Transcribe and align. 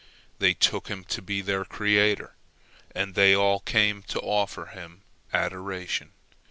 They 0.39 0.55
took 0.55 0.87
him 0.87 1.03
to 1.03 1.21
be 1.21 1.41
their 1.41 1.63
creator, 1.63 2.33
and 2.95 3.13
they 3.13 3.35
all 3.35 3.59
came 3.59 4.01
to 4.07 4.19
offer 4.21 4.65
him 4.65 5.03
adoration. 5.31 6.13